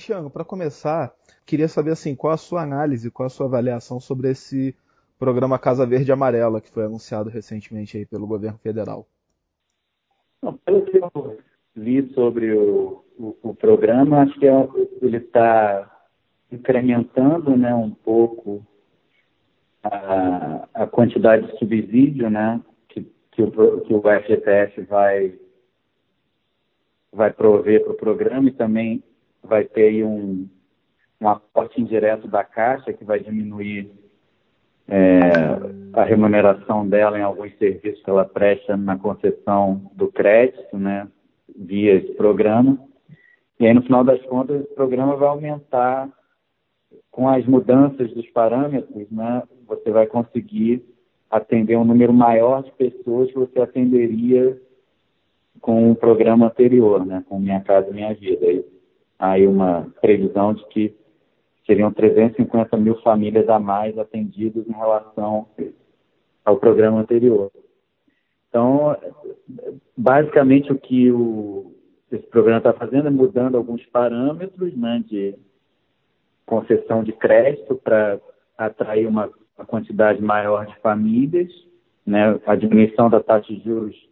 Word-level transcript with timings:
Cristiano, 0.00 0.30
para 0.30 0.46
começar, 0.46 1.12
queria 1.44 1.68
saber 1.68 1.90
assim, 1.90 2.16
qual 2.16 2.32
a 2.32 2.38
sua 2.38 2.62
análise, 2.62 3.10
qual 3.10 3.26
a 3.26 3.28
sua 3.28 3.44
avaliação 3.44 4.00
sobre 4.00 4.30
esse 4.30 4.74
programa 5.18 5.58
Casa 5.58 5.84
Verde 5.84 6.10
Amarela 6.10 6.58
que 6.58 6.70
foi 6.70 6.86
anunciado 6.86 7.28
recentemente 7.28 7.98
aí 7.98 8.06
pelo 8.06 8.26
governo 8.26 8.56
federal. 8.56 9.06
Não, 10.42 10.54
pelo 10.54 10.86
que 10.86 10.96
eu 10.96 11.38
li 11.76 12.10
sobre 12.14 12.50
o, 12.54 13.04
o, 13.18 13.36
o 13.42 13.54
programa, 13.54 14.22
acho 14.22 14.40
que 14.40 14.46
é, 14.46 14.68
ele 15.02 15.18
está 15.18 16.02
incrementando 16.50 17.54
né, 17.54 17.74
um 17.74 17.90
pouco 17.90 18.66
a, 19.82 20.66
a 20.72 20.86
quantidade 20.86 21.46
de 21.46 21.58
subsídio 21.58 22.30
né, 22.30 22.58
que, 22.88 23.02
que, 23.32 23.42
o, 23.42 23.80
que 23.82 23.92
o 23.92 24.00
FGTS 24.00 24.80
vai, 24.80 25.38
vai 27.12 27.30
prover 27.30 27.84
para 27.84 27.92
o 27.92 27.96
programa 27.96 28.48
e 28.48 28.52
também 28.52 29.04
vai 29.42 29.64
ter 29.64 29.88
aí 29.88 30.04
um, 30.04 30.48
um 31.20 31.28
aporte 31.28 31.80
indireto 31.80 32.28
da 32.28 32.44
Caixa 32.44 32.92
que 32.92 33.04
vai 33.04 33.20
diminuir 33.20 33.90
é, 34.88 35.20
a 35.92 36.04
remuneração 36.04 36.86
dela 36.88 37.18
em 37.18 37.22
alguns 37.22 37.56
serviços 37.58 38.02
que 38.02 38.10
ela 38.10 38.24
presta 38.24 38.76
na 38.76 38.98
concessão 38.98 39.90
do 39.94 40.10
crédito, 40.10 40.76
né, 40.76 41.06
via 41.56 41.94
esse 41.94 42.12
programa. 42.14 42.78
E 43.58 43.66
aí, 43.66 43.74
no 43.74 43.82
final 43.82 44.02
das 44.02 44.20
contas, 44.22 44.62
esse 44.62 44.74
programa 44.74 45.16
vai 45.16 45.28
aumentar 45.28 46.08
com 47.10 47.28
as 47.28 47.46
mudanças 47.46 48.12
dos 48.12 48.28
parâmetros, 48.30 49.08
né, 49.10 49.42
você 49.66 49.90
vai 49.90 50.06
conseguir 50.06 50.84
atender 51.30 51.76
um 51.76 51.84
número 51.84 52.12
maior 52.12 52.62
de 52.64 52.72
pessoas 52.72 53.28
que 53.30 53.38
você 53.38 53.60
atenderia 53.60 54.60
com 55.60 55.92
o 55.92 55.94
programa 55.94 56.46
anterior, 56.46 57.06
né, 57.06 57.24
com 57.28 57.38
Minha 57.38 57.60
Casa 57.60 57.92
Minha 57.92 58.12
Vida. 58.14 58.64
Aí, 59.20 59.46
uma 59.46 59.86
previsão 60.00 60.54
de 60.54 60.66
que 60.68 60.96
seriam 61.66 61.92
350 61.92 62.74
mil 62.78 62.96
famílias 63.02 63.46
a 63.50 63.60
mais 63.60 63.96
atendidas 63.98 64.66
em 64.66 64.72
relação 64.72 65.46
ao 66.42 66.56
programa 66.56 67.00
anterior. 67.00 67.52
Então, 68.48 68.96
basicamente 69.94 70.72
o 70.72 70.78
que 70.78 71.12
o, 71.12 71.70
esse 72.10 72.26
programa 72.28 72.58
está 72.58 72.72
fazendo 72.72 73.08
é 73.08 73.10
mudando 73.10 73.56
alguns 73.56 73.84
parâmetros 73.86 74.74
né, 74.74 75.04
de 75.06 75.34
concessão 76.46 77.04
de 77.04 77.12
crédito 77.12 77.76
para 77.76 78.18
atrair 78.56 79.06
uma, 79.06 79.30
uma, 79.56 79.66
quantidade 79.66 80.20
maior 80.22 80.64
de 80.66 80.76
famílias. 80.80 81.52
Né? 82.06 82.40
A 82.46 82.56
diminuição 82.56 83.10
da 83.10 83.20
taxa 83.20 83.52
de 83.52 83.62
juros 83.62 84.08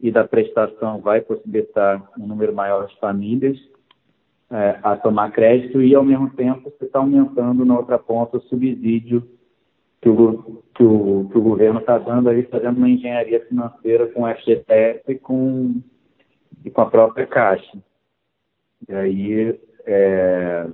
e 0.00 0.10
da 0.10 0.26
prestação 0.26 1.00
vai 1.00 1.20
possibilitar 1.20 2.10
um 2.18 2.26
número 2.26 2.52
maior 2.52 2.88
de 2.88 2.98
famílias 2.98 3.56
é, 4.50 4.78
a 4.82 4.96
tomar 4.96 5.30
crédito 5.30 5.80
e, 5.80 5.94
ao 5.94 6.04
mesmo 6.04 6.30
tempo, 6.30 6.70
você 6.70 6.84
está 6.84 6.98
aumentando 6.98 7.64
na 7.64 7.76
outra 7.76 7.98
ponta 7.98 8.36
o 8.36 8.42
subsídio 8.42 9.26
que 10.00 10.08
o, 10.08 10.62
que 10.74 10.82
o, 10.82 11.28
que 11.30 11.38
o 11.38 11.42
governo 11.42 11.80
está 11.80 11.98
dando 11.98 12.28
aí, 12.28 12.42
fazendo 12.44 12.78
uma 12.78 12.88
engenharia 12.88 13.44
financeira 13.46 14.06
com 14.08 14.22
o 14.22 14.34
FGTS 14.34 15.02
e 15.08 15.14
com, 15.16 15.80
e 16.64 16.70
com 16.70 16.80
a 16.80 16.90
própria 16.90 17.26
Caixa. 17.26 17.78
E 18.88 18.94
aí, 18.94 19.60
é, 19.86 20.66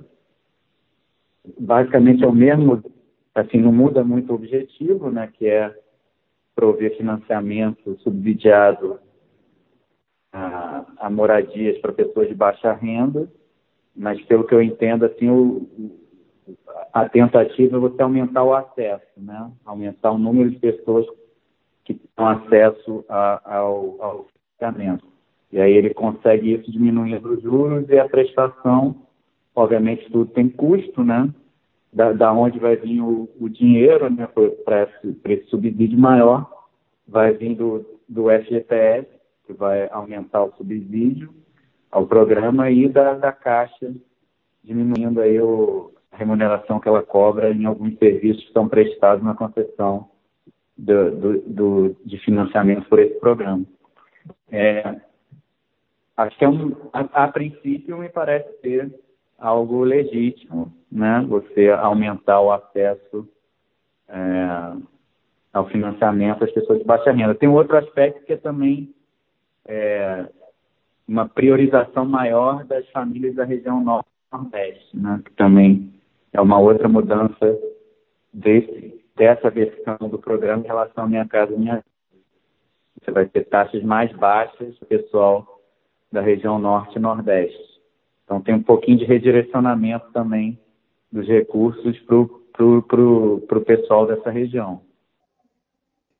basicamente 1.59 2.23
é 2.23 2.27
o 2.27 2.31
mesmo, 2.31 2.83
assim, 3.35 3.57
não 3.57 3.71
muda 3.71 4.03
muito 4.03 4.31
o 4.31 4.35
objetivo, 4.35 5.11
né, 5.11 5.29
que 5.37 5.45
é 5.45 5.75
prover 6.55 6.97
financiamento 6.97 7.97
subsidiado 7.99 8.99
a, 10.31 10.85
a 10.97 11.09
moradias 11.09 11.77
para 11.79 11.93
pessoas 11.93 12.27
de 12.27 12.33
baixa 12.33 12.73
renda, 12.73 13.29
mas 13.97 14.21
pelo 14.25 14.45
que 14.45 14.53
eu 14.53 14.61
entendo, 14.61 15.05
assim, 15.05 15.29
o, 15.29 15.67
a 16.93 17.09
tentativa 17.09 17.75
é 17.75 17.79
você 17.79 18.01
aumentar 18.01 18.43
o 18.43 18.53
acesso, 18.53 19.05
né, 19.17 19.51
aumentar 19.65 20.11
o 20.11 20.17
número 20.17 20.49
de 20.49 20.57
pessoas 20.57 21.05
que 21.83 21.93
têm 21.93 22.25
acesso 22.25 23.03
a, 23.09 23.57
ao, 23.57 24.01
ao 24.01 24.25
financiamento. 24.57 25.05
E 25.51 25.59
aí 25.59 25.73
ele 25.73 25.93
consegue 25.93 26.53
isso 26.53 26.71
diminuindo 26.71 27.29
os 27.29 27.41
juros 27.41 27.89
e 27.89 27.97
a 27.97 28.07
prestação 28.07 29.07
obviamente 29.57 30.09
tudo 30.11 30.31
tem 30.31 30.47
custo, 30.47 31.03
né? 31.03 31.33
Da, 31.91 32.13
da 32.13 32.31
onde 32.31 32.59
vai 32.59 32.75
vir 32.75 33.01
o, 33.01 33.27
o 33.39 33.49
dinheiro, 33.49 34.07
né? 34.09 34.27
Para 34.63 34.83
esse, 34.83 35.19
esse 35.25 35.49
subsídio 35.49 35.97
maior, 35.97 36.47
vai 37.07 37.33
vir 37.33 37.55
do, 37.55 37.83
do 38.07 38.25
FGTS, 38.29 39.07
que 39.47 39.53
vai 39.53 39.89
aumentar 39.89 40.43
o 40.43 40.53
subsídio 40.55 41.33
ao 41.91 42.05
programa, 42.05 42.69
e 42.69 42.87
da, 42.89 43.13
da 43.13 43.31
Caixa, 43.31 43.93
diminuindo 44.63 45.21
aí 45.21 45.39
o, 45.39 45.91
a 46.11 46.17
remuneração 46.17 46.79
que 46.79 46.87
ela 46.87 47.01
cobra 47.01 47.51
em 47.51 47.65
alguns 47.65 47.97
serviços 47.97 48.45
que 48.45 48.53
são 48.53 48.67
prestados 48.67 49.23
na 49.23 49.33
concessão 49.33 50.09
do, 50.77 51.11
do, 51.11 51.41
do 51.41 51.95
de 52.05 52.17
financiamento 52.19 52.87
por 52.87 52.99
esse 52.99 53.19
programa. 53.19 53.63
É, 54.51 54.99
acho 56.15 56.37
que 56.37 56.45
é 56.45 56.49
um, 56.49 56.75
a, 56.93 57.23
a 57.23 57.27
princípio 57.29 57.97
me 57.97 58.09
parece 58.09 58.59
ser 58.61 58.93
algo 59.37 59.83
legítimo, 59.83 60.73
né? 60.91 61.25
Você 61.27 61.69
aumentar 61.69 62.41
o 62.41 62.51
acesso 62.51 63.27
é, 64.07 64.77
ao 65.53 65.67
financiamento 65.69 66.39
das 66.39 66.51
pessoas 66.51 66.79
de 66.79 66.85
baixa 66.85 67.11
renda. 67.11 67.35
Tem 67.35 67.49
um 67.49 67.55
outro 67.55 67.77
aspecto 67.77 68.25
que 68.25 68.33
é 68.33 68.37
também 68.37 68.93
é, 69.65 70.27
uma 71.07 71.27
priorização 71.27 72.05
maior 72.05 72.65
das 72.65 72.87
famílias 72.89 73.35
da 73.35 73.45
região 73.45 73.81
norte 73.81 74.09
nordeste, 74.31 74.97
né? 74.97 75.21
Que 75.23 75.31
também 75.33 75.93
é 76.33 76.41
uma 76.41 76.59
outra 76.59 76.89
mudança 76.89 77.57
desse, 78.33 79.03
dessa 79.15 79.49
versão 79.49 79.97
do 80.09 80.19
programa 80.19 80.63
em 80.63 80.67
relação 80.67 81.05
à 81.05 81.07
Minha 81.07 81.27
Casa 81.27 81.55
Minha. 81.55 81.83
Você 83.01 83.11
vai 83.11 83.25
ter 83.25 83.45
taxas 83.45 83.81
mais 83.83 84.11
baixas 84.13 84.77
do 84.79 84.85
pessoal 84.85 85.61
da 86.11 86.21
região 86.21 86.59
norte 86.59 86.97
e 86.97 87.01
nordeste. 87.01 87.81
Então 88.25 88.41
tem 88.41 88.55
um 88.55 88.63
pouquinho 88.63 88.97
de 88.97 89.05
redirecionamento 89.05 90.11
também 90.11 90.59
dos 91.11 91.25
recursos 91.27 91.97
para 92.01 92.15
o 92.17 93.65
pessoal 93.65 94.05
dessa 94.05 94.29
região. 94.29 94.81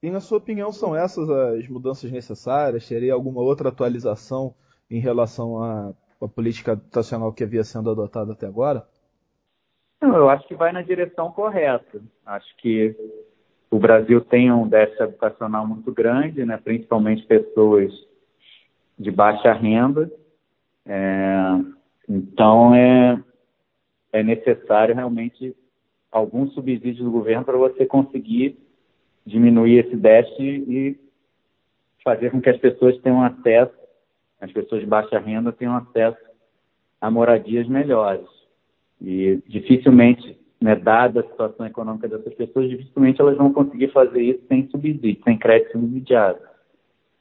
E 0.01 0.09
na 0.09 0.21
sua 0.21 0.37
opinião 0.37 0.71
são 0.71 0.95
essas 0.95 1.29
as 1.29 1.67
mudanças 1.67 2.09
necessárias? 2.09 2.87
Teria 2.87 3.13
alguma 3.13 3.41
outra 3.41 3.69
atualização 3.69 4.53
em 4.89 4.99
relação 4.99 5.61
à, 5.61 5.93
à 6.21 6.27
política 6.27 6.73
habitacional 6.73 7.33
que 7.33 7.43
havia 7.43 7.63
sendo 7.63 7.89
adotada 7.89 8.33
até 8.33 8.45
agora? 8.47 8.85
Não, 10.01 10.15
eu 10.15 10.29
acho 10.29 10.47
que 10.47 10.55
vai 10.55 10.71
na 10.71 10.81
direção 10.81 11.31
correta. 11.31 12.01
Acho 12.25 12.55
que 12.57 12.95
o 13.69 13.79
Brasil 13.79 14.21
tem 14.21 14.51
um 14.51 14.67
déficit 14.67 15.03
habitacional 15.03 15.67
muito 15.67 15.91
grande, 15.91 16.45
né, 16.45 16.57
principalmente 16.57 17.25
pessoas 17.25 17.91
de 18.97 19.11
baixa 19.11 19.51
renda. 19.53 20.11
É, 20.85 21.37
então, 22.07 22.73
é, 22.73 23.21
é 24.13 24.23
necessário 24.23 24.95
realmente 24.95 25.55
algum 26.11 26.47
subsídio 26.51 27.03
do 27.03 27.11
governo 27.11 27.43
para 27.43 27.57
você 27.57 27.85
conseguir 27.85 28.57
diminuir 29.25 29.85
esse 29.85 29.95
déficit 29.95 30.41
e 30.41 30.99
fazer 32.03 32.31
com 32.31 32.39
que 32.39 32.49
as 32.49 32.57
pessoas 32.57 32.97
tenham 33.01 33.21
acesso, 33.21 33.73
as 34.39 34.51
pessoas 34.51 34.81
de 34.81 34.87
baixa 34.87 35.19
renda 35.19 35.51
tenham 35.51 35.75
acesso 35.75 36.17
a 37.01 37.09
moradias 37.09 37.67
melhores. 37.67 38.27
E 39.01 39.41
dificilmente, 39.47 40.37
né, 40.59 40.75
dada 40.75 41.21
a 41.21 41.23
situação 41.23 41.65
econômica 41.65 42.07
dessas 42.07 42.33
pessoas, 42.33 42.69
dificilmente 42.69 43.21
elas 43.21 43.37
vão 43.37 43.53
conseguir 43.53 43.89
fazer 43.89 44.21
isso 44.21 44.44
sem 44.47 44.67
subsídio, 44.69 45.23
sem 45.23 45.38
crédito 45.38 45.73
subsidiado. 45.73 46.39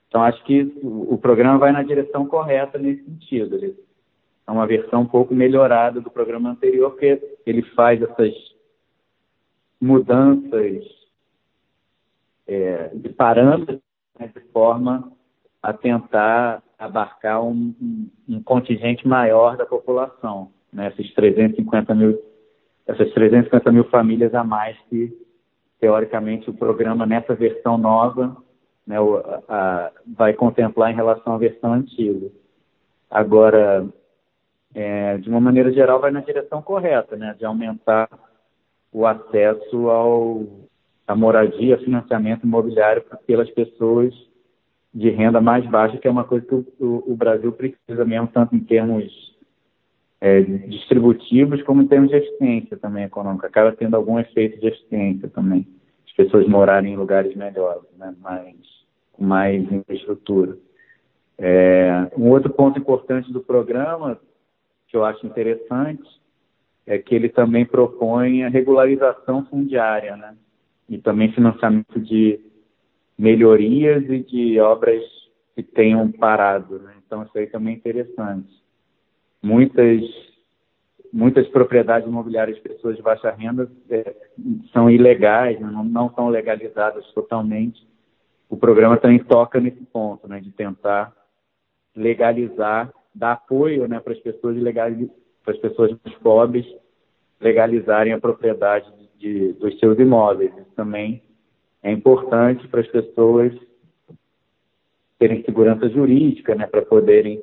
Então, 0.08 0.22
acho 0.22 0.42
que 0.44 0.62
o, 0.82 1.18
programa 1.18 1.58
vai 1.58 1.72
na 1.72 1.82
direção 1.82 2.26
correta 2.26 2.78
nesse 2.78 3.04
sentido. 3.04 3.56
Ele 3.56 3.76
é 4.46 4.50
uma 4.50 4.66
versão 4.66 5.02
um 5.02 5.06
pouco 5.06 5.34
melhorada 5.34 6.00
do 6.00 6.10
programa 6.10 6.50
anterior, 6.50 6.90
porque 6.90 7.20
ele 7.44 7.62
faz 7.74 8.00
essas 8.00 8.32
mudanças 9.80 10.84
é, 12.46 12.88
de 12.94 13.08
parâmetros 13.10 13.80
né, 14.18 14.30
de 14.34 14.40
forma 14.52 15.12
a 15.66 15.72
tentar 15.72 16.62
abarcar 16.78 17.42
um, 17.42 17.74
um, 18.28 18.40
contingente 18.40 19.06
maior 19.08 19.56
da 19.56 19.66
população, 19.66 20.52
né, 20.72 20.92
esses 20.96 21.12
350 21.12 21.92
mil, 21.92 22.22
essas 22.86 23.12
350 23.12 23.72
mil 23.72 23.82
famílias 23.90 24.32
a 24.32 24.44
mais 24.44 24.78
que, 24.88 25.12
teoricamente, 25.80 26.48
o 26.48 26.54
programa 26.54 27.04
nessa 27.04 27.34
versão 27.34 27.76
nova 27.76 28.36
né, 28.86 28.94
a, 29.48 29.90
vai 30.16 30.34
contemplar 30.34 30.92
em 30.92 30.94
relação 30.94 31.34
à 31.34 31.38
versão 31.38 31.72
antiga. 31.72 32.30
Agora, 33.10 33.88
é, 34.72 35.18
de 35.18 35.28
uma 35.28 35.40
maneira 35.40 35.72
geral, 35.72 36.00
vai 36.00 36.12
na 36.12 36.20
direção 36.20 36.62
correta, 36.62 37.16
né, 37.16 37.34
de 37.36 37.44
aumentar 37.44 38.08
o 38.92 39.04
acesso 39.04 39.90
ao, 39.90 40.44
à 41.08 41.16
moradia, 41.16 41.76
financiamento 41.78 42.46
imobiliário 42.46 43.04
pelas 43.26 43.50
pessoas 43.50 44.14
de 44.96 45.10
renda 45.10 45.42
mais 45.42 45.64
baixa, 45.66 45.98
que 45.98 46.08
é 46.08 46.10
uma 46.10 46.24
coisa 46.24 46.46
que 46.46 46.54
o, 46.54 46.66
o, 46.80 47.12
o 47.12 47.16
Brasil 47.16 47.52
precisa 47.52 48.02
mesmo, 48.06 48.28
tanto 48.28 48.56
em 48.56 48.60
termos 48.60 49.04
é, 50.18 50.40
distributivos 50.40 51.62
como 51.64 51.82
em 51.82 51.86
termos 51.86 52.08
de 52.08 52.16
eficiência 52.16 52.78
também 52.78 53.04
econômica. 53.04 53.46
Acaba 53.46 53.72
tendo 53.72 53.94
algum 53.94 54.18
efeito 54.18 54.58
de 54.58 54.68
eficiência 54.68 55.28
também. 55.28 55.68
As 56.06 56.12
pessoas 56.14 56.48
morarem 56.48 56.94
em 56.94 56.96
lugares 56.96 57.36
melhores, 57.36 57.82
né? 57.98 58.14
mais, 58.22 58.56
com 59.12 59.22
mais 59.22 59.70
infraestrutura. 59.70 60.56
É, 61.36 62.10
um 62.16 62.30
outro 62.30 62.50
ponto 62.50 62.78
importante 62.78 63.30
do 63.30 63.40
programa, 63.40 64.18
que 64.88 64.96
eu 64.96 65.04
acho 65.04 65.26
interessante, 65.26 66.08
é 66.86 66.96
que 66.96 67.14
ele 67.14 67.28
também 67.28 67.66
propõe 67.66 68.44
a 68.44 68.48
regularização 68.48 69.44
fundiária, 69.44 70.16
né? 70.16 70.34
E 70.88 70.96
também 70.96 71.32
financiamento 71.32 72.00
de 72.00 72.40
melhorias 73.18 74.04
e 74.08 74.20
de 74.20 74.60
obras 74.60 75.02
que 75.54 75.62
tenham 75.62 76.10
parado, 76.12 76.78
né? 76.80 76.94
Então 77.06 77.22
isso 77.22 77.36
aí 77.38 77.46
também 77.46 77.74
é 77.74 77.76
interessante. 77.76 78.50
Muitas 79.42 80.02
muitas 81.12 81.48
propriedades 81.48 82.06
imobiliárias 82.06 82.56
de 82.56 82.62
pessoas 82.62 82.96
de 82.96 83.02
baixa 83.02 83.30
renda 83.30 83.70
é, 83.88 84.14
são 84.72 84.90
ilegais, 84.90 85.58
né? 85.58 85.70
não, 85.70 85.84
não 85.84 86.12
são 86.12 86.28
legalizadas 86.28 87.06
totalmente. 87.12 87.86
O 88.50 88.56
programa 88.56 88.98
também 88.98 89.18
toca 89.18 89.58
nesse 89.58 89.82
ponto, 89.86 90.28
né? 90.28 90.40
De 90.40 90.50
tentar 90.50 91.14
legalizar, 91.94 92.92
dar 93.14 93.32
apoio, 93.32 93.88
né? 93.88 93.98
Para 93.98 94.12
as 94.12 94.20
pessoas 94.20 94.56
para 95.42 95.54
as 95.54 95.58
pessoas 95.58 95.96
mais 96.04 96.18
pobres 96.18 96.66
legalizarem 97.40 98.12
a 98.12 98.20
propriedade 98.20 98.92
de, 99.18 99.52
dos 99.54 99.78
seus 99.78 99.98
imóveis. 99.98 100.52
Isso 100.56 100.72
também 100.74 101.22
é 101.86 101.92
importante 101.92 102.66
para 102.66 102.80
as 102.80 102.88
pessoas 102.88 103.52
terem 105.20 105.44
segurança 105.44 105.88
jurídica, 105.88 106.52
né, 106.56 106.66
para 106.66 106.82
poderem, 106.82 107.40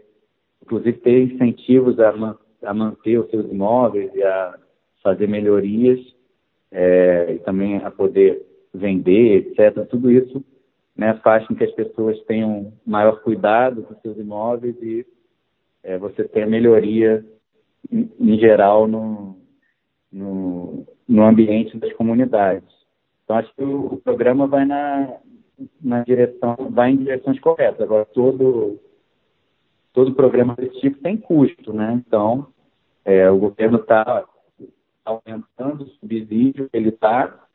inclusive, 0.62 0.98
ter 1.00 1.24
incentivos 1.24 1.98
a, 1.98 2.12
man 2.12 2.38
a, 2.62 2.74
manter 2.74 3.18
os 3.18 3.30
seus 3.30 3.50
imóveis 3.50 4.14
e 4.14 4.22
a 4.22 4.60
fazer 5.02 5.30
melhorias 5.30 5.98
é, 6.70 7.36
e 7.36 7.40
também 7.40 7.78
a 7.78 7.90
poder 7.90 8.46
vender, 8.74 9.38
etc. 9.38 9.88
Tudo 9.90 10.12
isso 10.12 10.44
né, 10.94 11.14
faz 11.24 11.48
com 11.48 11.56
que 11.56 11.64
as 11.64 11.72
pessoas 11.72 12.22
tenham 12.26 12.74
maior 12.86 13.22
cuidado 13.22 13.84
com 13.84 13.96
seus 14.02 14.18
imóveis 14.18 14.76
e 14.82 15.06
é, 15.84 15.98
você 15.98 16.26
tenha 16.26 16.46
melhoria 16.46 17.26
em, 17.90 18.12
em 18.20 18.38
geral 18.38 18.90
no, 18.90 19.38
no, 20.12 20.86
no 21.08 21.24
ambiente 21.24 21.78
das 21.78 21.94
comunidades. 21.94 22.83
Então, 23.24 23.38
acho 23.38 23.54
que 23.56 23.64
o, 23.64 23.94
o 23.94 23.98
programa 23.98 24.48
vai 24.48 24.66
na, 24.66 25.18
na 25.82 26.04
direção, 26.04 26.56
vai 26.72 26.92
em 26.92 26.98
direções 26.98 27.40
corretas. 27.40 27.82
Agora, 27.82 28.06
todo, 28.06 28.80
todo 29.94 30.16
programa 30.16 30.56
desse 30.56 30.80
tipo 30.80 31.02
tem 31.02 31.18
custo, 31.18 31.74
né? 31.74 32.02
Então, 32.06 32.48
é, 33.06 33.30
o 33.30 33.38
governo 33.38 33.78
está 33.80 34.26
aumentando 35.06 35.84
o 35.84 35.90
subsídio 36.00 36.70
ele 36.72 36.90
está, 36.90 37.48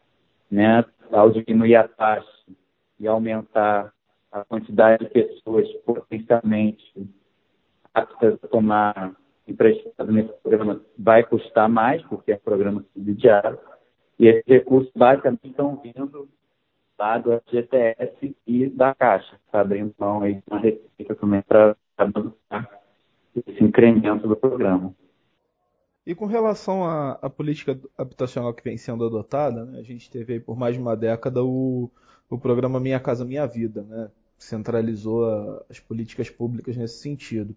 né? 0.50 0.84
Ao 1.10 1.30
diminuir 1.30 1.76
a 1.76 1.88
taxa 1.88 2.28
e 3.00 3.06
aumentar 3.06 3.92
a 4.30 4.44
quantidade 4.44 5.04
de 5.04 5.10
pessoas 5.10 5.66
potencialmente 5.86 7.08
aptas 7.94 8.38
a 8.42 8.48
tomar 8.48 9.16
emprestado 9.46 10.12
nesse 10.12 10.32
programa 10.42 10.80
vai 10.98 11.24
custar 11.24 11.68
mais, 11.68 12.02
porque 12.02 12.32
é 12.32 12.36
um 12.36 12.40
programa 12.40 12.84
subsidiado, 12.92 13.58
e 14.18 14.26
esses 14.26 14.46
recursos 14.46 14.90
basicamente 14.94 15.48
estão 15.48 15.76
vindo 15.76 16.28
lá 16.98 17.18
do 17.18 17.40
FGTS 17.42 18.36
e 18.46 18.68
da 18.68 18.94
Caixa, 18.94 19.38
está 19.46 19.60
abrindo 19.60 19.94
mão 19.98 20.22
aí 20.22 20.42
uma 20.50 20.58
receita 20.58 21.14
também 21.14 21.42
para 21.42 21.76
bancar 21.96 22.80
esse 23.46 23.62
incremento 23.62 24.26
do 24.26 24.36
programa. 24.36 24.92
E 26.04 26.14
com 26.14 26.26
relação 26.26 26.84
à, 26.84 27.12
à, 27.22 27.30
política 27.30 27.78
habitacional 27.96 28.52
que 28.54 28.64
vem 28.64 28.76
sendo 28.76 29.04
adotada, 29.04 29.64
né, 29.64 29.78
a 29.78 29.82
gente 29.82 30.10
teve 30.10 30.34
aí 30.34 30.40
por 30.40 30.56
mais 30.56 30.74
de 30.74 30.80
uma 30.80 30.96
década 30.96 31.44
o, 31.44 31.90
o 32.28 32.38
programa 32.38 32.80
Minha 32.80 32.98
Casa 32.98 33.24
Minha 33.24 33.46
Vida, 33.46 33.82
né, 33.82 34.10
centralizou 34.38 35.26
a, 35.26 35.64
as 35.68 35.78
políticas 35.78 36.30
públicas 36.30 36.76
nesse 36.76 36.98
sentido. 36.98 37.54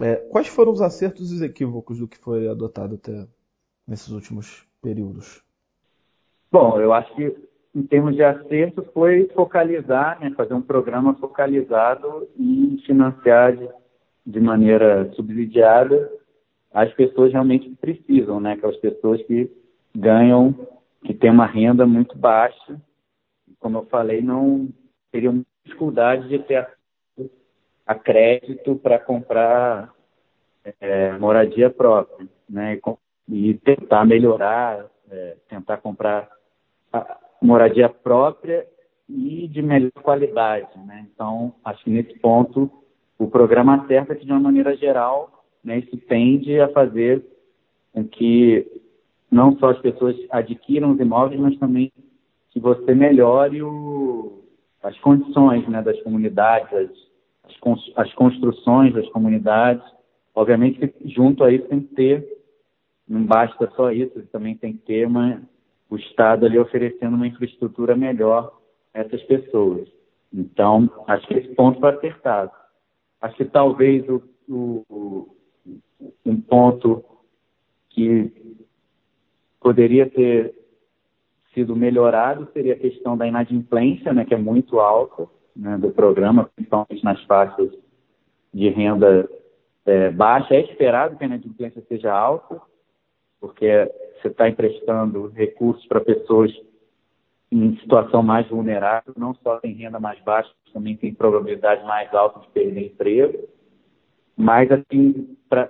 É, 0.00 0.16
quais 0.16 0.48
foram 0.48 0.72
os 0.72 0.80
acertos 0.80 1.30
e 1.30 1.34
os 1.34 1.42
equívocos 1.42 1.98
do 1.98 2.08
que 2.08 2.18
foi 2.18 2.48
adotado 2.48 2.94
até 2.96 3.28
nesses 3.86 4.08
últimos 4.08 4.66
períodos? 4.80 5.43
Bom, 6.54 6.80
eu 6.80 6.92
acho 6.92 7.12
que 7.16 7.36
em 7.74 7.82
termos 7.82 8.14
de 8.14 8.22
acertos 8.22 8.86
foi 8.94 9.28
focalizar, 9.34 10.20
né, 10.20 10.30
fazer 10.36 10.54
um 10.54 10.62
programa 10.62 11.12
focalizado 11.14 12.28
em 12.38 12.78
financiar 12.86 13.56
de, 13.56 13.68
de 14.24 14.40
maneira 14.40 15.12
subsidiada 15.14 16.08
as 16.72 16.94
pessoas 16.94 17.32
realmente 17.32 17.68
que 17.68 17.74
precisam, 17.74 18.38
né, 18.38 18.52
aquelas 18.52 18.76
pessoas 18.76 19.20
que 19.24 19.50
ganham, 19.96 20.54
que 21.04 21.12
têm 21.12 21.32
uma 21.32 21.44
renda 21.44 21.84
muito 21.84 22.16
baixa, 22.16 22.80
como 23.58 23.78
eu 23.78 23.86
falei, 23.86 24.22
não 24.22 24.68
teriam 25.10 25.44
dificuldade 25.64 26.28
de 26.28 26.38
ter 26.38 26.68
a 27.84 27.96
crédito 27.96 28.76
para 28.76 29.00
comprar 29.00 29.92
é, 30.80 31.18
moradia 31.18 31.68
própria, 31.68 32.28
né? 32.48 32.78
E 33.28 33.54
tentar 33.54 34.04
melhorar, 34.04 34.86
é, 35.10 35.36
tentar 35.48 35.78
comprar 35.78 36.32
moradia 37.40 37.88
própria 37.88 38.66
e 39.08 39.46
de 39.48 39.60
melhor 39.60 39.92
qualidade, 40.02 40.78
né? 40.86 41.06
Então, 41.12 41.54
acho 41.64 41.84
que 41.84 41.90
nesse 41.90 42.18
ponto 42.18 42.70
o 43.18 43.28
programa 43.28 43.76
acerta 43.76 44.14
que 44.14 44.24
de 44.24 44.32
uma 44.32 44.40
maneira 44.40 44.76
geral, 44.76 45.44
né, 45.62 45.78
isso 45.78 45.96
tende 46.08 46.60
a 46.60 46.68
fazer 46.68 47.24
com 47.92 48.04
que 48.04 48.66
não 49.30 49.56
só 49.58 49.70
as 49.70 49.78
pessoas 49.80 50.16
adquiram 50.30 50.92
os 50.92 51.00
imóveis, 51.00 51.40
mas 51.40 51.58
também 51.58 51.92
que 52.50 52.60
você 52.60 52.94
melhore 52.94 53.62
o, 53.62 54.44
as 54.82 54.98
condições 55.00 55.66
né, 55.68 55.82
das 55.82 56.00
comunidades, 56.02 56.72
as, 57.44 57.80
as 57.96 58.14
construções 58.14 58.94
das 58.94 59.08
comunidades. 59.08 59.84
Obviamente 60.34 60.86
que 60.86 61.08
junto 61.08 61.44
a 61.44 61.52
isso 61.52 61.66
tem 61.66 61.80
que 61.80 61.94
ter, 61.94 62.38
não 63.08 63.24
basta 63.24 63.70
só 63.76 63.90
isso, 63.90 64.22
também 64.32 64.56
tem 64.56 64.72
que 64.72 64.80
ter 64.80 65.06
uma, 65.06 65.42
o 65.94 65.98
Estado 65.98 66.46
ali 66.46 66.58
oferecendo 66.58 67.14
uma 67.14 67.26
infraestrutura 67.26 67.96
melhor 67.96 68.60
a 68.92 69.00
essas 69.00 69.22
pessoas. 69.22 69.88
Então, 70.32 70.90
acho 71.06 71.26
que 71.28 71.34
esse 71.34 71.54
ponto 71.54 71.78
foi 71.78 71.90
acertado. 71.90 72.50
Acho 73.20 73.36
que 73.36 73.44
talvez 73.44 74.04
o, 74.08 74.22
o, 74.48 75.36
um 76.26 76.40
ponto 76.40 77.04
que 77.90 78.56
poderia 79.60 80.10
ter 80.10 80.54
sido 81.54 81.76
melhorado 81.76 82.48
seria 82.52 82.74
a 82.74 82.78
questão 82.78 83.16
da 83.16 83.26
inadimplência, 83.26 84.12
né, 84.12 84.24
que 84.24 84.34
é 84.34 84.38
muito 84.38 84.80
alta 84.80 85.28
né, 85.54 85.78
do 85.78 85.90
programa, 85.90 86.50
principalmente 86.56 87.04
nas 87.04 87.22
faixas 87.24 87.70
de 88.52 88.68
renda 88.68 89.28
é, 89.86 90.10
baixa. 90.10 90.54
É 90.54 90.60
esperado 90.60 91.16
que 91.16 91.22
a 91.22 91.26
inadimplência 91.28 91.82
seja 91.88 92.12
alta, 92.12 92.60
porque 93.44 93.92
você 94.22 94.28
está 94.28 94.48
emprestando 94.48 95.28
recursos 95.28 95.84
para 95.86 96.00
pessoas 96.00 96.50
em 97.52 97.76
situação 97.76 98.22
mais 98.22 98.48
vulnerável, 98.48 99.12
não 99.18 99.34
só 99.34 99.60
tem 99.60 99.74
renda 99.74 100.00
mais 100.00 100.18
baixa, 100.20 100.50
também 100.72 100.96
tem 100.96 101.12
probabilidade 101.12 101.84
mais 101.84 102.12
alta 102.14 102.40
de 102.40 102.48
perder 102.48 102.86
emprego. 102.86 103.46
Mas, 104.34 104.70
assim, 104.72 105.36
pra, 105.46 105.68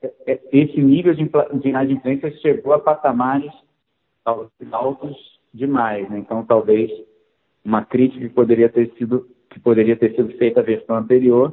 é, 0.00 0.12
é, 0.28 0.40
esse 0.52 0.80
nível 0.80 1.12
de, 1.12 1.28
de 1.60 1.68
inadimplência 1.68 2.30
chegou 2.38 2.72
a 2.72 2.78
patamares 2.78 3.52
altos 4.70 5.40
demais, 5.52 6.08
né? 6.08 6.20
Então, 6.20 6.44
talvez 6.44 6.88
uma 7.64 7.84
crítica 7.84 8.28
que 8.28 8.32
poderia 8.32 8.68
ter 8.68 8.92
sido 8.96 9.28
que 9.50 9.58
poderia 9.58 9.96
ter 9.96 10.14
sido 10.14 10.32
feita 10.38 10.60
à 10.60 10.62
versão 10.62 10.94
anterior 10.94 11.52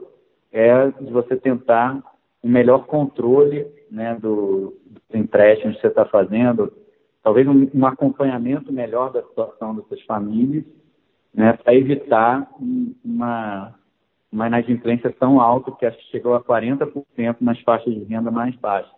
é 0.52 0.92
de 0.92 1.12
você 1.12 1.36
tentar 1.36 2.04
um 2.44 2.50
melhor 2.50 2.86
controle 2.86 3.66
né, 3.90 4.14
do, 4.14 4.78
empréstimos 5.14 5.76
que 5.76 5.82
você 5.82 5.88
está 5.88 6.06
fazendo, 6.06 6.72
talvez 7.24 7.48
um, 7.48 7.70
um, 7.74 7.86
acompanhamento 7.86 8.72
melhor 8.72 9.12
da 9.12 9.22
situação 9.24 9.76
dessas 9.76 10.02
famílias, 10.04 10.66
né, 11.34 11.54
para 11.54 11.76
evitar 11.76 12.50
uma, 13.04 13.76
uma 14.32 14.48
inadimplência 14.48 15.12
tão 15.12 15.40
alta, 15.40 15.72
que 15.72 15.86
acho 15.86 15.98
que 15.98 16.12
chegou 16.12 16.36
a 16.36 16.44
40% 16.44 17.38
nas 17.42 17.60
faixas 17.62 17.94
de 17.94 18.04
renda 18.04 18.32
mais 18.32 18.56
baixas. 18.56 18.92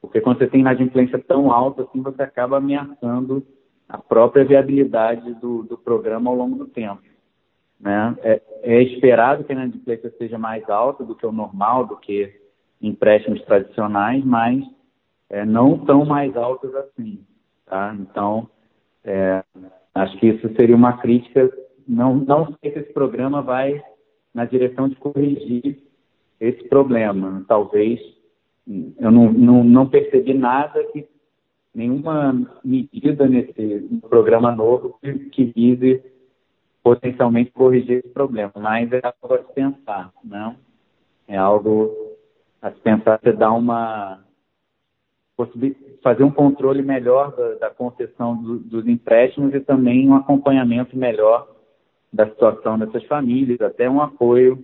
Porque 0.00 0.20
quando 0.20 0.38
você 0.38 0.46
tem 0.46 0.60
inadimplência 0.60 1.18
tão 1.18 1.52
alta, 1.52 1.82
assim, 1.82 2.00
você 2.02 2.22
acaba 2.22 2.56
ameaçando 2.56 3.46
a 3.88 3.98
própria 3.98 4.44
viabilidade 4.44 5.34
do, 5.34 5.62
do 5.64 5.76
programa 5.76 6.30
ao 6.30 6.36
longo 6.36 6.56
do 6.56 6.66
tempo. 6.66 7.02
Né? 7.78 8.16
É, 8.22 8.42
é, 8.62 8.82
esperado 8.82 9.44
que 9.44 9.52
a 9.52 9.54
inadimplência 9.54 10.10
seja 10.16 10.38
mais 10.38 10.68
alta 10.68 11.04
do 11.04 11.14
que 11.14 11.26
o 11.26 11.32
normal, 11.32 11.86
do 11.86 11.96
que 11.96 12.39
empréstimos 12.80 13.42
tradicionais, 13.42 14.24
mas 14.24 14.64
é, 15.28 15.44
não 15.44 15.78
tão 15.78 16.04
mais 16.04 16.36
altas 16.36 16.74
assim. 16.74 17.20
Tá? 17.66 17.94
Então, 17.98 18.48
é, 19.04 19.44
acho 19.94 20.18
que 20.18 20.28
isso 20.28 20.48
seria 20.54 20.76
uma 20.76 20.98
crítica. 20.98 21.50
Não, 21.86 22.16
não 22.16 22.46
sei 22.60 22.72
se 22.72 22.78
esse 22.80 22.92
programa 22.92 23.42
vai 23.42 23.82
na 24.34 24.44
direção 24.44 24.88
de 24.88 24.96
corrigir 24.96 25.78
esse 26.40 26.64
problema. 26.68 27.44
Talvez 27.46 28.00
eu 28.98 29.10
não, 29.10 29.32
não, 29.32 29.64
não 29.64 29.88
percebi 29.88 30.34
nada 30.34 30.82
que 30.92 31.06
nenhuma 31.74 32.60
medida 32.64 33.28
nesse 33.28 33.88
programa 34.08 34.54
novo 34.54 34.98
que, 35.00 35.12
que 35.30 35.44
vise 35.44 36.02
potencialmente 36.82 37.50
corrigir 37.50 37.98
esse 37.98 38.08
problema, 38.08 38.52
mas 38.56 38.90
é 38.92 39.00
algo 39.02 39.34
a 39.34 39.38
pensar, 39.38 40.12
não? 40.24 40.56
É 41.28 41.36
algo 41.36 42.09
a 42.60 42.70
se 42.70 42.80
pensar, 42.80 43.18
você 43.18 43.32
dar 43.32 43.52
uma 43.52 44.20
fazer 46.02 46.22
um 46.22 46.30
controle 46.30 46.82
melhor 46.82 47.34
da, 47.34 47.54
da 47.54 47.70
concessão 47.70 48.36
do, 48.36 48.58
dos 48.58 48.86
empréstimos 48.86 49.54
e 49.54 49.60
também 49.60 50.08
um 50.08 50.14
acompanhamento 50.14 50.96
melhor 50.96 51.48
da 52.12 52.28
situação 52.28 52.78
dessas 52.78 53.04
famílias, 53.04 53.60
até 53.60 53.88
um 53.88 54.02
apoio, 54.02 54.62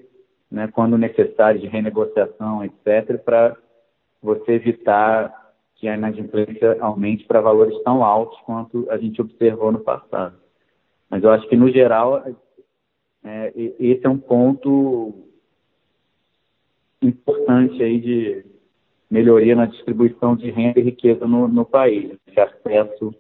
né, 0.51 0.69
quando 0.69 0.99
necessário, 0.99 1.61
de 1.61 1.67
renegociação, 1.67 2.65
etc., 2.65 3.19
para 3.25 3.57
você 4.21 4.53
evitar 4.53 5.55
que 5.77 5.89
a 5.89 5.95
inadimplência 5.95 6.77
aumente 6.81 7.25
para 7.25 7.41
valores 7.41 7.79
tão 7.83 8.03
altos 8.05 8.39
quanto 8.41 8.87
a 8.91 8.97
gente 8.99 9.21
observou 9.21 9.71
no 9.71 9.81
passado. 9.81 10.37
Mas 11.09 11.23
eu 11.23 11.31
acho 11.31 11.49
que, 11.49 11.57
no 11.57 11.71
geral, 11.71 12.23
é, 13.25 13.53
esse 13.55 14.05
é 14.05 14.09
um 14.09 14.19
ponto 14.19 15.26
importante 17.03 17.83
aí 17.83 18.01
de 18.01 18.45
melhoria 19.11 19.55
na 19.55 19.67
distribuição 19.67 20.37
de 20.37 20.51
renda 20.51 20.81
e 20.81 20.85
riqueza 20.85 21.27
no, 21.27 21.49
no 21.49 21.65
país. 21.65 22.17
Esse 22.27 22.41
acesso 22.41 23.15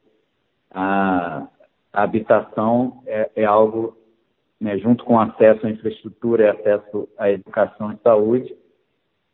à, 0.70 1.46
à 1.92 2.02
habitação 2.02 3.02
é, 3.06 3.30
é 3.36 3.44
algo, 3.44 3.96
né, 4.60 4.78
junto 4.78 5.04
com 5.04 5.18
acesso 5.20 5.66
à 5.66 5.70
infraestrutura 5.70 6.44
e 6.44 6.48
acesso 6.48 7.08
à 7.16 7.30
educação 7.30 7.92
e 7.92 7.98
saúde, 8.02 8.56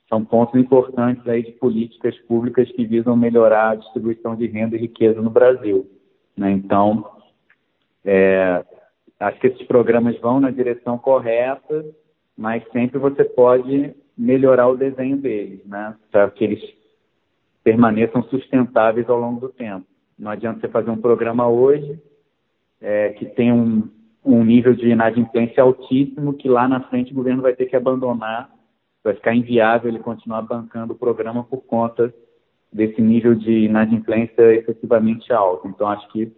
são 0.09 0.23
pontos 0.23 0.61
importantes 0.61 1.27
aí 1.27 1.43
de 1.43 1.53
políticas 1.53 2.17
públicas 2.27 2.71
que 2.73 2.85
visam 2.85 3.17
melhorar 3.17 3.71
a 3.71 3.75
distribuição 3.77 4.37
de 4.37 4.47
renda 4.47 4.77
e 4.77 4.81
riqueza 4.81 5.23
no 5.23 5.31
Brasil. 5.31 5.91
Né? 6.37 6.51
Então, 6.51 7.11
é, 8.05 8.63
acho 9.19 9.41
que 9.41 9.47
esses 9.47 9.67
programas 9.67 10.19
vão 10.21 10.39
na 10.39 10.51
direção 10.51 10.99
correta, 10.99 11.87
mas 12.37 12.63
sempre 12.73 12.99
você 12.99 13.25
pode 13.25 13.95
melhorar 14.17 14.69
o 14.69 14.77
desenho 14.77 15.17
deles, 15.17 15.65
né? 15.67 15.95
Para 16.11 16.31
que 16.31 16.45
eles 16.45 16.63
permaneçam 17.65 18.23
sustentáveis 18.25 19.09
ao 19.09 19.19
longo 19.19 19.41
do 19.41 19.49
tempo. 19.49 19.87
Não 20.19 20.31
adianta 20.31 20.61
você 20.61 20.69
fazer 20.69 20.91
um 20.91 21.01
programa 21.01 21.49
hoje 21.49 22.01
é, 22.81 23.11
que 23.11 23.27
tem 23.27 23.53
um, 23.53 23.89
um 24.25 24.45
nível 24.45 24.75
de 24.75 24.89
inadimplência 24.89 25.63
altíssimo 25.63 26.35
que 26.35 26.49
lá 26.49 26.69
na 26.69 26.81
frente 26.89 27.13
o 27.13 27.15
governo 27.15 27.43
vai 27.43 27.55
ter 27.55 27.67
que 27.67 27.77
abandonar, 27.77 28.51
vai 29.03 29.15
ficar 29.15 29.35
inviável 29.35 29.89
ele 29.89 29.99
continuar 29.99 30.43
bancando 30.43 30.93
o 30.93 30.99
programa 30.99 31.45
por 31.45 31.63
conta 31.63 32.13
desse 32.73 33.01
nível 33.01 33.35
de 33.35 33.65
inadimplência 33.65 34.55
excessivamente 34.55 35.33
alto. 35.33 35.69
Então, 35.69 35.89
acho 35.89 36.09
que 36.09 36.33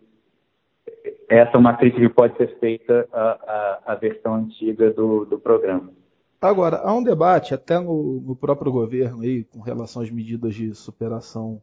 essa 1.29 1.53
é 1.53 1.59
uma 1.59 1.77
crítica 1.77 2.07
que 2.07 2.15
pode 2.15 2.37
ser 2.37 2.59
feita 2.59 3.09
à, 3.13 3.83
à, 3.87 3.93
à 3.93 3.95
versão 3.95 4.35
antiga 4.35 4.91
do, 4.93 5.25
do 5.25 5.39
programa. 5.39 5.91
Agora, 6.45 6.77
há 6.85 6.95
um 6.95 7.03
debate 7.03 7.55
até 7.55 7.81
no, 7.81 8.21
no, 8.21 8.37
próprio 8.37 8.71
governo 8.71 9.23
aí 9.23 9.45
com 9.45 9.61
relação 9.61 10.03
às 10.03 10.11
medidas 10.11 10.55
de 10.55 10.75
superação 10.75 11.63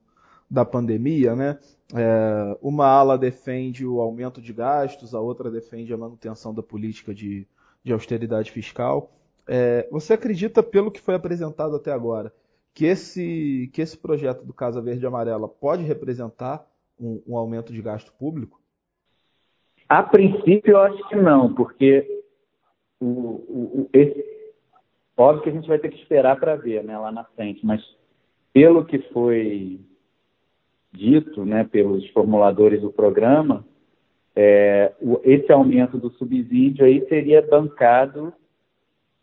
da 0.49 0.65
pandemia, 0.65 1.35
né? 1.35 1.59
É, 1.93 2.57
uma 2.59 2.87
ala 2.87 3.15
defende 3.15 3.85
o 3.85 4.01
aumento 4.01 4.41
de 4.41 4.51
gastos, 4.51 5.13
a 5.13 5.19
outra 5.19 5.51
defende 5.51 5.93
a 5.93 5.97
manutenção 5.97 6.51
da 6.51 6.63
política 6.63 7.13
de, 7.13 7.47
de 7.83 7.93
austeridade 7.93 8.51
fiscal. 8.51 9.11
É, 9.47 9.87
você 9.91 10.13
acredita, 10.13 10.63
pelo 10.63 10.89
que 10.89 10.99
foi 10.99 11.13
apresentado 11.13 11.75
até 11.75 11.91
agora, 11.91 12.33
que 12.73 12.85
esse, 12.85 13.69
que 13.71 13.83
esse 13.83 13.95
projeto 13.95 14.43
do 14.43 14.51
Casa 14.51 14.81
Verde 14.81 15.03
e 15.03 15.07
Amarela 15.07 15.47
pode 15.47 15.83
representar 15.83 16.67
um, 16.99 17.21
um 17.27 17.37
aumento 17.37 17.71
de 17.71 17.83
gasto 17.83 18.11
público? 18.13 18.59
A 19.87 20.01
princípio, 20.01 20.71
eu 20.71 20.79
acho 20.79 21.07
que 21.07 21.15
não, 21.15 21.53
porque 21.53 22.23
o, 22.99 23.05
o, 23.05 23.89
esse, 23.93 24.30
Óbvio 25.17 25.43
que 25.43 25.49
a 25.49 25.53
gente 25.53 25.67
vai 25.67 25.77
ter 25.77 25.89
que 25.89 26.01
esperar 26.01 26.39
para 26.39 26.55
ver 26.55 26.83
né, 26.83 26.97
lá 26.97 27.11
na 27.11 27.23
frente, 27.23 27.65
mas 27.65 27.81
pelo 28.53 28.85
que 28.85 28.99
foi 29.13 29.79
dito 30.91 31.45
né, 31.45 31.63
pelos 31.63 32.07
formuladores 32.09 32.81
do 32.81 32.91
programa, 32.91 33.65
é, 34.35 34.93
esse 35.23 35.51
aumento 35.51 35.97
do 35.97 36.09
subsídio 36.11 36.85
aí 36.85 37.05
seria 37.07 37.41
bancado 37.41 38.33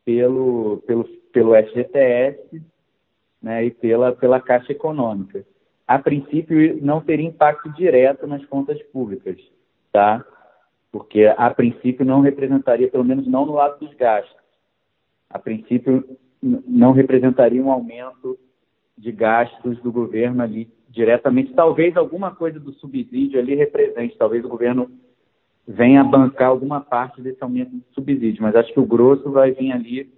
pelo, 0.05 0.83
pelo, 0.87 1.05
pelo 1.33 1.55
FGTS 1.55 2.63
né, 3.43 3.65
e 3.65 3.71
pela, 3.71 4.13
pela 4.13 4.41
Caixa 4.41 4.73
Econômica. 4.73 5.45
A 5.87 5.99
princípio, 5.99 6.79
não 6.83 7.01
teria 7.01 7.27
impacto 7.27 7.73
direto 7.73 8.27
nas 8.27 8.45
contas 8.47 8.81
públicas, 8.85 9.37
tá? 9.91 10.25
Porque 10.93 11.25
a 11.25 11.51
princípio 11.51 12.05
não 12.05 12.21
representaria, 12.21 12.89
pelo 12.89 13.05
menos 13.05 13.27
não 13.27 13.47
no 13.47 13.55
lado 13.55 13.79
dos 13.81 13.95
gastos 13.95 14.38
a 15.31 15.39
princípio, 15.39 16.05
não 16.43 16.93
representaria 16.93 17.63
um 17.63 17.71
aumento 17.71 18.39
de 18.97 19.13
gastos 19.13 19.79
do 19.81 19.93
governo 19.93 20.43
ali 20.43 20.69
diretamente. 20.89 21.53
Talvez 21.53 21.97
alguma 21.97 22.35
coisa 22.35 22.59
do 22.59 22.73
subsídio 22.75 23.39
ali 23.39 23.55
represente, 23.55 24.17
talvez 24.17 24.45
o 24.45 24.49
governo 24.49 24.91
venha 25.67 26.03
bancar 26.03 26.49
alguma 26.49 26.81
parte 26.81 27.21
desse 27.21 27.43
aumento 27.43 27.71
de 27.71 27.83
subsídio, 27.93 28.43
mas 28.43 28.57
acho 28.57 28.73
que 28.73 28.81
o 28.81 28.87
grosso 28.87 29.31
vai 29.31 29.53
vir 29.53 29.71
ali 29.73 30.11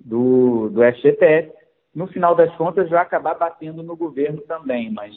do, 0.00 0.68
do 0.70 0.82
FGTS. 0.82 1.52
No 1.94 2.06
final 2.08 2.34
das 2.34 2.54
contas, 2.56 2.90
vai 2.90 3.00
acabar 3.00 3.34
batendo 3.34 3.82
no 3.82 3.96
governo 3.96 4.40
também, 4.42 4.90
mas 4.90 5.14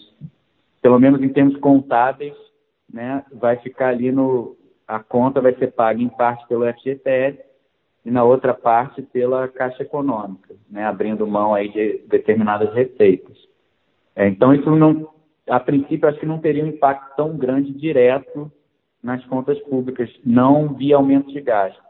pelo 0.81 0.99
menos 0.99 1.21
em 1.21 1.29
termos 1.29 1.57
contábeis, 1.57 2.35
né, 2.91 3.23
vai 3.31 3.57
ficar 3.57 3.89
ali 3.89 4.11
no. 4.11 4.55
A 4.87 4.99
conta 4.99 5.39
vai 5.39 5.55
ser 5.55 5.71
paga 5.71 6.01
em 6.01 6.09
parte 6.09 6.45
pelo 6.47 6.65
FGTS 6.73 7.50
e 8.05 8.11
na 8.11 8.23
outra 8.23 8.53
parte 8.53 9.01
pela 9.01 9.47
Caixa 9.47 9.83
Econômica, 9.83 10.55
né, 10.69 10.85
abrindo 10.85 11.27
mão 11.27 11.53
aí 11.53 11.69
de 11.69 12.03
determinadas 12.07 12.73
receitas. 12.73 13.37
É, 14.15 14.27
então, 14.27 14.53
isso 14.53 14.69
não, 14.75 15.09
a 15.47 15.59
princípio, 15.59 16.09
acho 16.09 16.19
que 16.19 16.25
não 16.25 16.39
teria 16.39 16.63
um 16.63 16.67
impacto 16.67 17.15
tão 17.15 17.37
grande 17.37 17.71
direto 17.71 18.51
nas 19.03 19.23
contas 19.25 19.59
públicas, 19.61 20.09
não 20.25 20.73
via 20.73 20.95
aumento 20.95 21.31
de 21.31 21.41
gasto. 21.41 21.81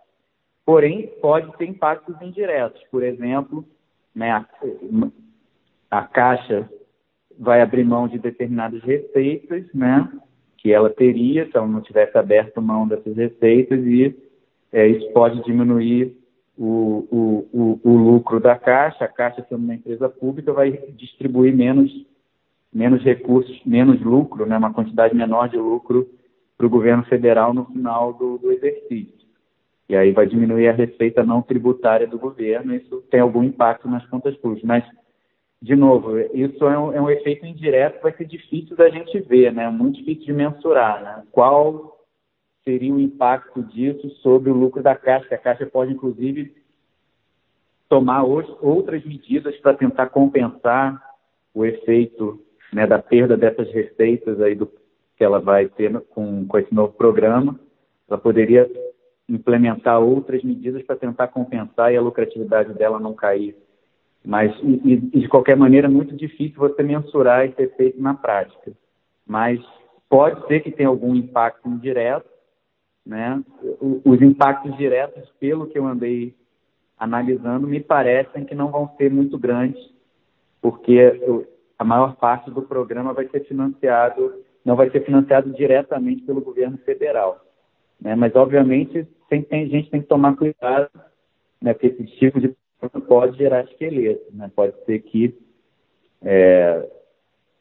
Porém, 0.65 1.08
pode 1.22 1.51
ter 1.58 1.65
impactos 1.65 2.22
indiretos. 2.22 2.82
Por 2.91 3.03
exemplo, 3.03 3.65
né, 4.13 4.32
a, 4.32 4.46
a 5.89 6.03
Caixa 6.03 6.70
vai 7.39 7.62
abrir 7.62 7.84
mão 7.84 8.08
de 8.08 8.20
determinadas 8.20 8.82
receitas, 8.84 9.65
né, 9.74 10.08
que 10.58 10.72
ela 10.72 10.89
teria 10.89 11.46
se 11.50 11.58
ela 11.58 11.68
não 11.68 11.82
tivesse 11.82 12.18
aberto 12.18 12.62
mão 12.62 12.88
dessas 12.88 13.15
receitas 13.15 13.84
e 13.86 14.15
é, 14.71 14.87
isso 14.87 15.11
pode 15.11 15.43
diminuir 15.43 16.15
o, 16.57 17.07
o, 17.11 17.49
o, 17.53 17.79
o, 17.83 17.97
lucro 17.97 18.39
da 18.39 18.57
Caixa. 18.57 19.05
A 19.05 19.07
Caixa, 19.07 19.45
sendo 19.47 19.63
uma 19.63 19.75
empresa 19.75 20.07
pública, 20.07 20.53
vai 20.53 20.71
distribuir 20.95 21.55
menos, 21.55 21.91
menos 22.73 23.03
recursos, 23.03 23.59
menos 23.65 24.01
lucro, 24.01 24.45
né, 24.45 24.57
uma 24.57 24.73
quantidade 24.73 25.15
menor 25.15 25.49
de 25.49 25.57
lucro 25.57 26.07
para 26.57 26.67
o 26.67 26.69
governo 26.69 27.03
federal 27.03 27.53
no 27.53 27.65
final 27.65 28.13
do, 28.13 28.37
do 28.37 28.51
exercício. 28.51 29.21
E 29.89 29.95
aí 29.95 30.11
vai 30.11 30.25
diminuir 30.25 30.69
a 30.69 30.73
receita 30.73 31.23
não 31.23 31.41
tributária 31.41 32.07
do 32.07 32.17
governo, 32.17 32.73
isso 32.73 33.03
tem 33.09 33.19
algum 33.19 33.43
impacto 33.43 33.89
nas 33.89 34.05
contas 34.05 34.37
públicas. 34.37 34.63
Mas, 34.63 34.85
de 35.61 35.75
novo, 35.75 36.17
isso 36.33 36.63
é 36.65 36.79
um, 36.79 36.93
é 36.93 37.01
um 37.01 37.09
efeito 37.09 37.45
indireto 37.45 38.01
vai 38.01 38.13
ser 38.15 38.25
difícil 38.25 38.75
da 38.77 38.89
gente 38.89 39.19
ver, 39.21 39.51
né? 39.51 39.69
muito 39.69 39.97
difícil 39.97 40.27
de 40.27 40.33
mensurar. 40.33 41.03
Né? 41.03 41.23
Qual 41.31 42.00
seria 42.63 42.94
o 42.94 43.00
impacto 43.00 43.63
disso 43.63 44.10
sobre 44.22 44.50
o 44.50 44.56
lucro 44.56 44.82
da 44.82 44.96
Caixa. 44.96 45.36
A 45.36 45.38
Caixa 45.38 45.65
pode, 45.65 45.91
inclusive, 45.91 46.53
tomar 47.89 48.24
outras 48.24 49.03
medidas 49.03 49.56
para 49.58 49.74
tentar 49.74 50.08
compensar 50.08 51.01
o 51.53 51.65
efeito 51.65 52.41
né, 52.72 52.88
da 52.88 53.00
perda 53.00 53.36
dessas 53.36 53.70
receitas 53.72 54.39
aí 54.39 54.56
do, 54.56 54.72
que 55.18 55.24
ela 55.24 55.39
vai 55.39 55.68
ter 55.68 56.00
com, 56.10 56.48
com 56.48 56.58
esse 56.58 56.74
novo 56.74 56.94
programa. 56.94 57.60
Ela 58.10 58.18
poderia 58.18 58.70
implementar 59.27 60.00
outras 60.00 60.44
medidas 60.44 60.82
para 60.84 60.96
tentar 60.96 61.27
compensar 61.27 61.94
e 61.94 61.98
a 61.98 62.01
lucratividade 62.01 62.74
dela 62.74 63.00
não 63.00 63.13
cair. 63.13 63.56
Mas, 64.24 64.51
e, 64.63 64.94
e, 64.94 64.98
de 64.98 65.27
qualquer 65.27 65.58
maneira, 65.58 65.88
é 65.88 65.89
muito 65.89 66.15
difícil 66.15 66.58
você 66.58 66.82
mensurar 66.82 67.46
esse 67.46 67.62
efeito 67.62 68.01
na 68.01 68.13
prática. 68.13 68.72
Mas 69.27 69.60
pode 70.10 70.46
ser 70.48 70.62
que 70.62 70.72
tenha 70.72 70.89
algum 70.89 71.13
impacto 71.13 71.68
indireto, 71.68 72.30
né? 73.05 73.41
Os 74.05 74.22
impactos 74.22 74.75
diretos, 74.77 75.29
pelo 75.39 75.67
que 75.67 75.77
eu 75.77 75.86
andei 75.86 76.36
analisando, 76.98 77.67
me 77.67 77.79
parecem 77.79 78.46
que 78.46 78.53
não 78.53 78.70
vão 78.72 78.91
ser 78.98 79.12
muito 79.12 79.38
grandes, 79.38 79.81
porque 80.62 81.20
a 81.77 81.84
maior 81.84 82.15
parte 82.15 82.51
do 82.51 82.62
programa 82.62 83.13
vai 83.13 83.27
ser 83.27 83.43
financiado, 83.46 84.43
não 84.63 84.75
vai 84.75 84.89
ser 84.91 85.03
financiado 85.03 85.51
diretamente 85.51 86.22
pelo 86.24 86.41
governo 86.41 86.77
federal. 86.79 87.43
Né? 88.00 88.15
Mas, 88.15 88.36
obviamente, 88.36 89.08
tem, 89.29 89.46
a 89.51 89.55
gente 89.65 89.89
tem 89.89 90.01
que 90.01 90.08
tomar 90.08 90.36
cuidado, 90.36 90.89
né? 91.60 91.74
porque 91.74 91.88
esse 91.88 92.05
tipo 92.17 92.39
de 92.39 92.55
pode 93.08 93.38
gerar 93.38 93.63
esqueleto. 93.63 94.25
Né? 94.34 94.51
Pode 94.55 94.74
ser 94.86 95.00
que 95.00 95.36
é, 96.24 96.88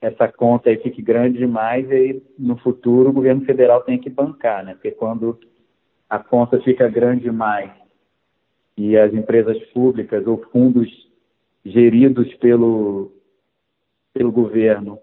essa 0.01 0.27
conta 0.29 0.71
aí 0.71 0.79
fique 0.79 1.03
grande 1.03 1.39
demais 1.39 1.89
e 1.91 1.93
aí, 1.93 2.23
no 2.39 2.57
futuro 2.57 3.11
o 3.11 3.13
governo 3.13 3.45
federal 3.45 3.83
tem 3.83 3.99
que 3.99 4.09
bancar, 4.09 4.65
né? 4.65 4.75
Porque 4.75 4.91
quando 4.93 5.39
a 6.09 6.19
conta 6.19 6.61
fica 6.61 6.89
grande 6.89 7.23
demais 7.23 7.71
e 8.77 8.97
as 8.97 9.13
empresas 9.13 9.59
públicas 9.73 10.27
ou 10.27 10.39
fundos 10.51 10.89
geridos 11.65 12.33
pelo, 12.37 13.13
pelo 14.15 14.33
governo, 14.33 14.99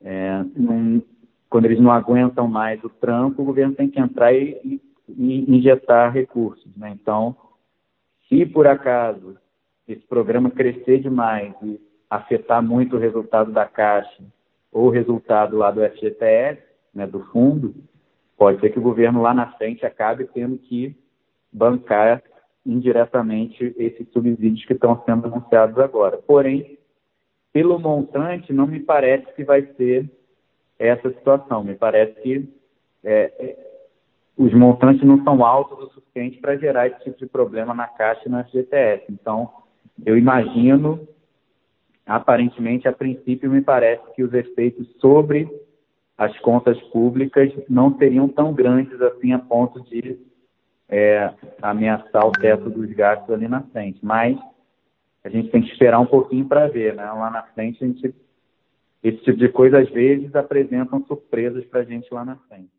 é, 0.00 0.44
não, 0.56 1.02
quando 1.48 1.66
eles 1.66 1.80
não 1.80 1.92
aguentam 1.92 2.48
mais 2.48 2.82
o 2.82 2.88
tranco, 2.88 3.42
o 3.42 3.44
governo 3.44 3.74
tem 3.74 3.88
que 3.88 4.00
entrar 4.00 4.34
e, 4.34 4.80
e 5.08 5.56
injetar 5.56 6.12
recursos. 6.12 6.76
Né? 6.76 6.90
Então, 7.00 7.36
se 8.28 8.44
por 8.44 8.66
acaso 8.66 9.36
esse 9.86 10.04
programa 10.06 10.50
crescer 10.50 10.98
demais 10.98 11.54
e 11.62 11.80
afetar 12.08 12.62
muito 12.62 12.96
o 12.96 12.98
resultado 12.98 13.52
da 13.52 13.66
Caixa 13.66 14.22
ou 14.72 14.86
o 14.86 14.90
resultado 14.90 15.56
lá 15.56 15.70
do 15.70 15.82
FGTS, 15.82 16.62
né, 16.94 17.06
do 17.06 17.20
fundo, 17.26 17.74
pode 18.36 18.60
ser 18.60 18.70
que 18.70 18.78
o 18.78 18.82
governo 18.82 19.22
lá 19.22 19.34
na 19.34 19.52
frente 19.52 19.84
acabe 19.84 20.24
tendo 20.32 20.58
que 20.58 20.96
bancar 21.52 22.22
indiretamente 22.64 23.74
esses 23.78 24.08
subsídios 24.12 24.64
que 24.64 24.74
estão 24.74 25.02
sendo 25.04 25.26
anunciados 25.26 25.78
agora. 25.78 26.18
Porém, 26.18 26.78
pelo 27.52 27.78
montante, 27.78 28.52
não 28.52 28.66
me 28.66 28.80
parece 28.80 29.32
que 29.34 29.44
vai 29.44 29.62
ser 29.74 30.10
essa 30.78 31.10
situação. 31.10 31.64
Me 31.64 31.74
parece 31.74 32.20
que 32.20 32.48
é, 33.02 33.32
é 33.38 33.68
os 34.36 34.54
montantes 34.54 35.04
não 35.04 35.24
são 35.24 35.44
altos 35.44 35.78
o 35.78 35.90
suficiente 35.94 36.38
para 36.38 36.56
gerar 36.56 36.86
esse 36.86 37.00
tipo 37.00 37.18
de 37.18 37.26
problema 37.26 37.74
na 37.74 37.88
Caixa 37.88 38.22
e 38.26 38.28
na 38.28 38.44
FGTS. 38.44 39.04
Então, 39.10 39.50
eu 40.06 40.16
imagino 40.16 41.08
aparentemente, 42.08 42.88
a 42.88 42.92
princípio, 42.92 43.50
me 43.50 43.60
parece 43.60 44.02
que 44.14 44.22
os 44.22 44.32
efeitos 44.32 44.88
sobre 44.98 45.46
as 46.16 46.36
contas 46.40 46.80
públicas 46.88 47.52
não 47.68 47.96
seriam 47.98 48.26
tão 48.26 48.52
grandes 48.52 49.00
assim 49.00 49.32
a 49.32 49.38
ponto 49.38 49.80
de 49.84 50.18
é, 50.88 51.32
ameaçar 51.60 52.26
o 52.26 52.32
teto 52.32 52.70
dos 52.70 52.90
gastos 52.92 53.30
ali 53.30 53.46
na 53.46 53.62
frente. 53.62 54.00
Mas 54.02 54.38
a 55.22 55.28
gente 55.28 55.50
tem 55.50 55.60
que 55.62 55.70
esperar 55.70 56.00
um 56.00 56.06
pouquinho 56.06 56.46
para 56.46 56.66
ver, 56.66 56.94
né? 56.94 57.04
Lá 57.04 57.30
na 57.30 57.42
frente, 57.42 57.84
a 57.84 57.86
gente, 57.86 58.14
esse 59.04 59.18
tipo 59.18 59.36
de 59.36 59.48
coisa 59.50 59.78
às 59.78 59.90
vezes 59.90 60.34
apresentam 60.34 61.04
surpresas 61.04 61.64
para 61.66 61.80
a 61.80 61.84
gente 61.84 62.12
lá 62.12 62.24
na 62.24 62.36
frente. 62.48 62.77